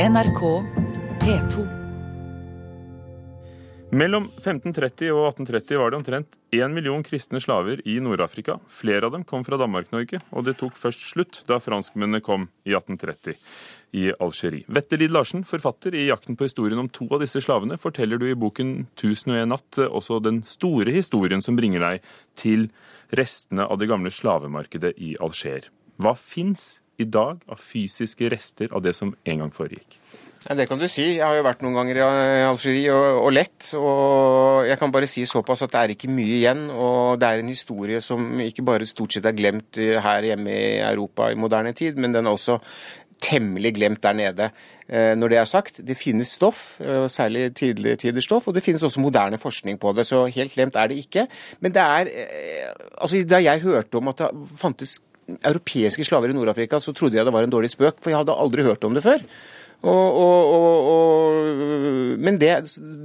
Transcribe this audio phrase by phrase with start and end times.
[0.00, 0.40] NRK
[1.20, 1.64] P2.
[3.92, 8.56] Mellom 1530 og 1830 var det omtrent én million kristne slaver i Nord-Afrika.
[8.72, 12.72] Flere av dem kom fra Danmark-Norge, og det tok først slutt da franskmennene kom i
[12.72, 13.36] 1830
[14.00, 14.64] i Algerie.
[14.72, 18.30] Vette Lid Larsen, forfatter i 'Jakten på historien om to av disse slavene', forteller du
[18.30, 22.00] i boken 'Tusen og en natt' også den store historien som bringer deg
[22.34, 22.70] til
[23.12, 25.68] restene av det gamle slavemarkedet i Alger.
[26.00, 29.98] Hva fins i dag av fysiske rester av det som en gang foregikk?
[30.46, 31.18] Ja, det kan du si.
[31.18, 32.04] Jeg har jo vært noen ganger i
[32.46, 33.72] Algerie og, og lett.
[33.76, 36.62] Og jeg kan bare si såpass at det er ikke mye igjen.
[36.72, 40.78] Og det er en historie som ikke bare stort sett er glemt her hjemme i
[40.80, 42.56] Europa i moderne tid, men den er også
[43.20, 44.48] temmelig glemt der nede.
[44.88, 48.62] Eh, når det er sagt, det finnes stoff, eh, særlig tidligere tiders stoff, og det
[48.62, 50.06] finnes også moderne forskning på det.
[50.06, 51.26] Så helt glemt er det ikke.
[51.60, 55.00] Men det er eh, Altså, da jeg hørte om at det fantes
[55.38, 58.36] europeiske slaver i Nord-Afrika, så trodde jeg det var en dårlig spøk, for jeg hadde
[58.36, 59.24] aldri hørt om det før.
[59.80, 60.50] Og, og,
[60.92, 62.50] og, men det,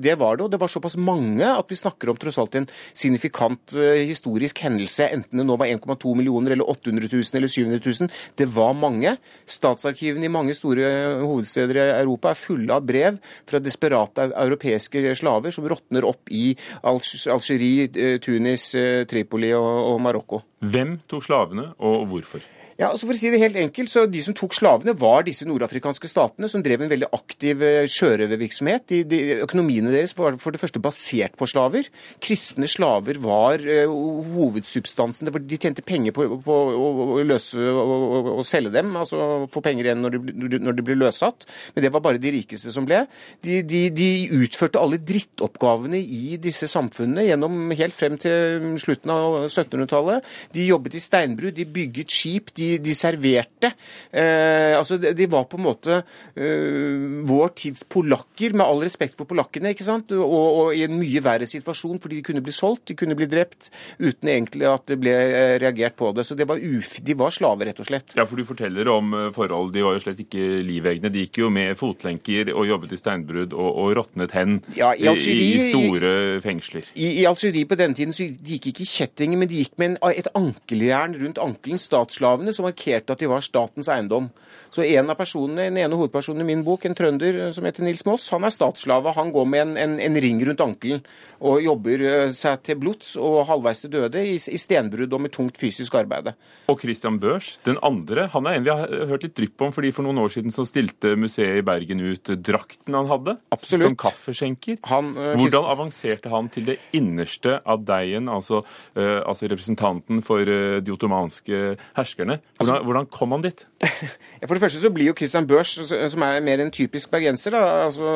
[0.00, 2.68] det, var det, og det var såpass mange at vi snakker om tross alt en
[2.96, 7.82] signifikant uh, historisk hendelse, enten det nå var 1,2 millioner eller 800 000 eller 700
[7.84, 8.12] 000.
[8.40, 9.16] Det var mange.
[9.44, 10.86] Statsarkivene i mange store
[11.20, 16.54] hovedsteder i Europa er fulle av brev fra desperate europeiske slaver som råtner opp i
[16.86, 20.42] Algerie, eh, Tunis, Tripoli Tripoli og Marokko.
[20.60, 22.42] Hvem tok slavene, og hvorfor?
[22.80, 25.46] Ja, altså for å si det helt enkelt, så De som tok slavene, var disse
[25.48, 28.86] nordafrikanske statene, som drev en veldig aktiv eh, sjørøvervirksomhet.
[28.88, 31.88] De, de, økonomiene deres var for det første basert på slaver.
[32.22, 33.92] Kristne slaver var uh,
[34.32, 35.30] hovedsubstansen.
[35.32, 40.16] De tjente penger på, på å løse og, selge dem, altså få penger igjen når
[40.16, 41.46] de, når de ble løslatt.
[41.74, 43.04] Men det var bare de rikeste som ble.
[43.44, 44.10] De, de
[44.42, 50.28] utførte alle drittoppgavene i disse samfunnene gjennom helt frem til slutten av 1700-tallet.
[50.56, 52.52] De jobbet i steinbru, de bygget skip.
[52.58, 53.72] de de, de serverte.
[54.10, 59.28] Eh, altså, de, var på en måte eh, vår tids polakker, med all respekt for
[59.28, 60.14] polakkene, ikke sant?
[60.16, 63.28] Og, og, i en mye verre situasjon, fordi de kunne bli solgt, de kunne bli
[63.30, 66.26] drept, uten egentlig at det ble eh, reagert på det.
[66.28, 68.16] Så det var uf, de var slaver, rett og slett.
[68.18, 71.12] Ja, for du forteller om eh, forhold, de var jo slett ikke livegne.
[71.12, 75.08] De gikk jo med fotlenker og jobbet i steinbrudd og, og råtnet hen ja, i,
[75.10, 76.12] Algerie, i, store
[76.44, 76.92] fengsler.
[76.94, 79.76] I, I, Algerie på denne tiden så de gikk ikke i kjettinger, men de gikk
[79.80, 81.80] med en, et ankeljern rundt ankelen.
[81.82, 84.30] Statsslavene som markerte at de var statens eiendom.
[84.72, 87.84] Så en av personene, Den ene hovedpersonen i min bok, en trønder eh, som heter
[87.84, 89.12] Nils Moss, han er statsslave.
[89.16, 91.02] Han går med en, en, en ring rundt ankelen
[91.42, 95.34] og jobber eh, seg til blods og halvveis til døde i, i stenbrudd og med
[95.34, 96.32] tungt fysisk arbeid.
[96.70, 99.90] Og Christian Børs, den andre, han er en vi har hørt litt drypp om, fordi
[99.94, 103.90] for noen år siden så stilte museet i Bergen ut drakten han hadde Absolutt.
[103.90, 104.78] som kaffeskjenker.
[104.90, 108.62] Han, uh, Hvordan avanserte han til det innerste av deigen, altså,
[108.96, 111.62] uh, altså representanten for uh, de ottomanske
[111.98, 112.38] herskerne?
[112.62, 113.64] Hvordan, hvordan kom han dit?
[114.46, 115.72] for det første så blir jo Christian Børs,
[116.12, 118.06] som er mer en typisk bergenser da, altså,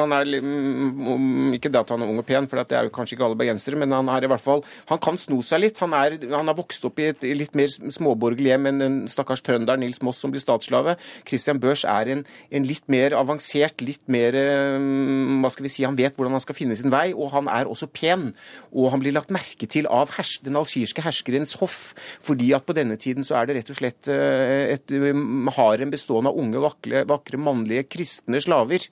[0.00, 0.32] han er,
[1.56, 3.38] Ikke det at han er ung og pen, for det er jo kanskje ikke alle
[3.40, 5.80] bergensere, men han er i hvert fall, han kan sno seg litt.
[5.84, 9.44] Han, er, han har vokst opp i et litt mer småborgerlig hjem enn den stakkars
[9.46, 10.96] trønder Nils Moss som blir statsslave.
[11.28, 14.36] Christian Børs er en, en, litt mer avansert, litt mer
[15.40, 17.70] hva skal vi si, Han vet hvordan han skal finne sin vei, og han er
[17.70, 18.30] også pen.
[18.74, 21.80] Og han blir lagt merke til av hers, den algirske herskerens hoff,
[22.20, 24.94] fordi at på denne tiden så er det rett og slett eh, et
[25.56, 28.86] harem bestående av unge, vakre, vakre mannlige kristne slaver.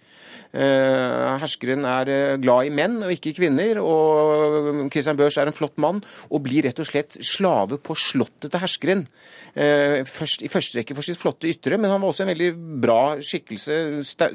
[0.53, 5.57] Eh, herskeren er eh, glad i menn og ikke kvinner, og Christian Børs er en
[5.57, 9.07] flott mann og blir rett og slett slave på slottet til herskeren.
[9.59, 12.51] Først, I første rekke for sitt flotte ytre, men han var også en veldig
[12.85, 13.79] bra skikkelse.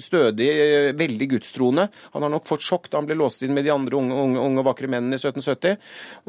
[0.03, 0.49] Stødig,
[0.99, 1.85] veldig gudstroende.
[2.15, 4.41] Han har nok fått sjokk da han ble låst inn med de andre unge, unge,
[4.41, 5.77] unge vakre mennene i 1770.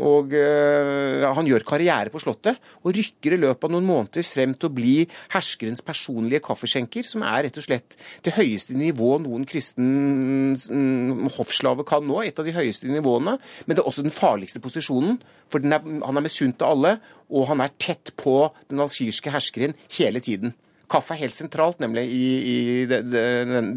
[0.04, 4.54] Og uh, han gjør karriere på Slottet og rykker i løpet av noen måneder frem
[4.56, 4.94] til å bli
[5.34, 7.96] herskerens personlige kaffeskjenker, som er rett og slett
[8.26, 12.22] det høyeste nivå noen kristen mm, hoffslave kan nå.
[12.24, 13.36] Et av de høyeste nivåene.
[13.66, 15.20] Men det er også den farligste posisjonen,
[15.52, 16.96] for er, han er misunt av alle,
[17.30, 18.38] og han er tett på
[18.70, 20.54] den algirske herskeren hele tiden.
[20.90, 22.56] Kaffe er helt sentralt, nemlig, i, i
[22.90, 23.22] de, de,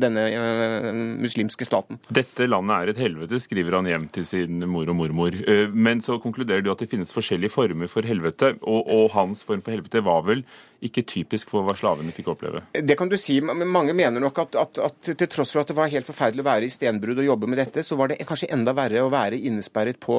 [0.02, 0.90] denne uh,
[1.24, 2.02] muslimske staten.
[2.14, 5.38] Dette landet er et helvete, skriver han hjem til sin mor og mormor.
[5.48, 9.46] Uh, men så konkluderer du at det finnes forskjellige former for helvete, og, og hans
[9.48, 10.44] form for helvete var vel
[10.86, 12.62] ikke typisk for hva slavene fikk oppleve?
[12.74, 13.40] Det kan du si.
[13.42, 16.44] men Mange mener nok at, at, at til tross for at det var helt forferdelig
[16.44, 19.12] å være i stenbrudd og jobbe med dette, så var det kanskje enda verre å
[19.12, 20.18] være innesperret på,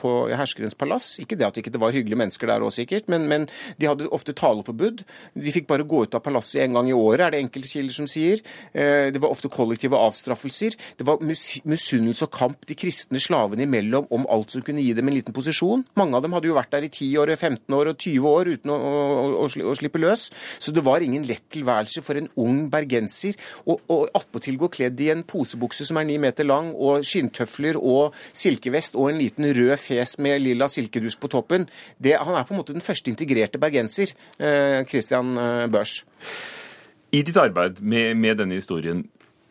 [0.00, 1.10] på herskerens palass.
[1.22, 3.46] Ikke det at det ikke var hyggelige mennesker der òg, sikkert, men, men,
[3.76, 5.04] de hadde ofte taleforbud.
[5.36, 7.98] De fikk bare gå ut av palasset en gang i året, er det enkelte kilder
[7.98, 8.42] som sier.
[8.72, 10.76] Eh, det var ofte kollektive avstraffelser.
[10.98, 15.10] Det var misunnelse og kamp de kristne slavene imellom om alt som kunne gi dem
[15.10, 15.84] en liten posisjon.
[16.00, 18.52] Mange av dem hadde jo vært der i 10 år, 15 år og 20 år
[18.56, 20.30] uten å, å, å, å slippe slippe løs.
[20.58, 23.36] Så det var ingen lett tilværelse for en ung bergenser.
[23.66, 27.78] Og, og attpåtil gå kledd i en posebukse som er ni meter lang, og skinntøfler
[27.78, 31.68] og silkevest og en liten rød fes med lilla silkedusk på toppen.
[31.98, 36.04] Det, han er på en måte den første integrerte bergenser, eh, Christian eh, Børs.
[37.12, 39.06] I ditt arbeid med, med denne historien,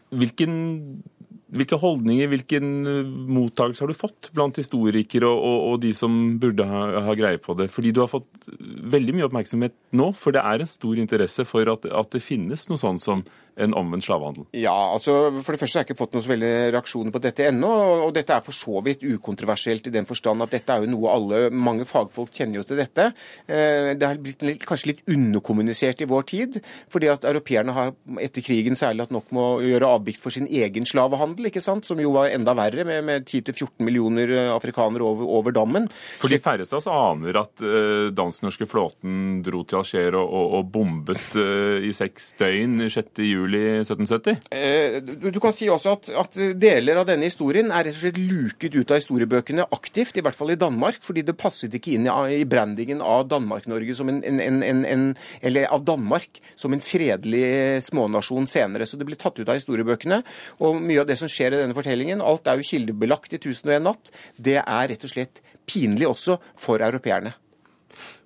[0.09, 1.03] hvilken,
[1.47, 6.15] hvilke holdninger, hvilken eh, mottakelse har du fått blant historikere og, og, og de som
[6.41, 7.69] burde ha, ha, greie på det?
[7.73, 8.49] Fordi du har fått
[8.97, 12.67] veldig mye oppmerksomhet nå, for det er en stor interesse for at, at det finnes
[12.71, 13.23] noe sånt som
[13.57, 14.45] en omvendt slavehandel?
[14.57, 17.47] Ja, altså For det første har jeg ikke fått noen så veldig reaksjoner på dette
[17.49, 17.71] ennå.
[18.05, 21.13] Og dette er for så vidt ukontroversielt i den forstand at dette er jo noe
[21.13, 23.09] alle Mange fagfolk kjenner jo til dette.
[23.47, 26.59] Eh, det har blitt kanskje litt underkommunisert i vår tid.
[26.93, 30.47] Fordi at europeerne har etter krigen særlig hatt nok med å gjøre avbikt for sin
[30.47, 31.85] egen slavehandel, ikke sant?
[31.87, 35.87] som jo var enda verre, med, med 10-14 millioner eh, afrikanere over, over, dammen.
[36.21, 40.57] For de færreste av oss aner at uh, dansk-norske flåten dro til Alger og, og,
[40.57, 43.21] og bombet uh, i seks døgn 6.
[43.23, 44.37] juli juli 1770?
[44.51, 48.03] Eh, du, du, kan si også at, at, deler av denne historien er rett og
[48.03, 51.95] slett luket ut av historiebøkene aktivt, i hvert fall i Danmark, fordi det passet ikke
[51.95, 55.07] inn i, i brandingen av Danmark-Norge som en, en, en, en,
[55.41, 58.87] Eller av Danmark som en fredelig smånasjon senere.
[58.87, 60.21] Så det ble tatt ut av historiebøkene.
[60.63, 63.83] Og mye av det som skjer i denne fortellingen, alt er jo kildebelagt i 1001
[63.85, 67.35] natt, det er rett og slett pinlig også for europeerne.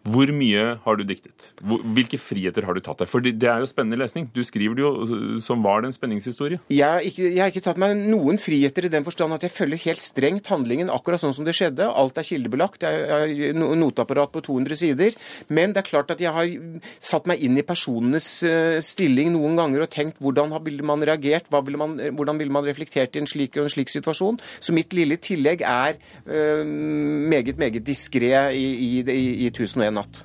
[0.01, 1.51] Hvor mye har du diktet?
[1.61, 3.09] Hvilke friheter har du tatt deg?
[3.09, 4.25] For det er jo spennende lesning.
[4.33, 6.57] Du skriver det jo som var det en spenningshistorie.
[6.73, 9.53] Jeg har, ikke, jeg har ikke tatt meg noen friheter i den forstand at jeg
[9.53, 11.85] følger helt strengt handlingen akkurat sånn som det skjedde.
[11.85, 12.81] Alt er kildebelagt.
[12.81, 15.19] Jeg har noteapparat på 200 sider.
[15.53, 16.49] Men det er klart at jeg har
[16.97, 21.51] satt meg inn i personenes eh, stilling noen ganger og tenkt hvordan ville man reagert,
[21.53, 24.41] ville man, hvordan ville man reflektert i en slik og en slik situasjon.
[24.57, 30.23] Så mitt lille tillegg er øh, meget, meget diskré i, i, i, i 1001 natt.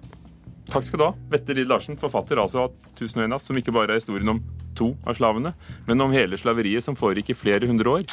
[0.66, 3.94] Takk skal du ha, Vette Lid Larsen, forfatter altså av 1001 natt, som ikke bare
[3.94, 4.42] er historien om
[4.76, 5.54] to av slavene,
[5.86, 8.06] men om hele slaveriet som foregikk i flere hundre år.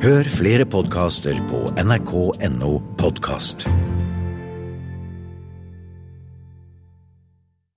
[0.00, 3.68] Hør flere podkaster på nrk.no podkast.